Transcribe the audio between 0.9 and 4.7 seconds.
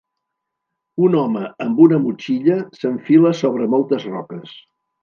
Un home amb una motxilla s'enfila sobre moltes roques.